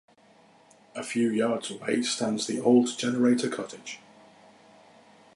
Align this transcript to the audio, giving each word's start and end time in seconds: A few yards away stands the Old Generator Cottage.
A 0.95 1.03
few 1.03 1.29
yards 1.29 1.69
away 1.69 2.01
stands 2.01 2.47
the 2.47 2.59
Old 2.59 2.97
Generator 2.97 3.49
Cottage. 3.49 3.99